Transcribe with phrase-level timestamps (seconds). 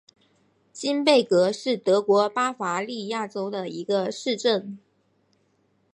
[0.73, 4.79] 金贝格是德国巴伐利亚州的一个市镇。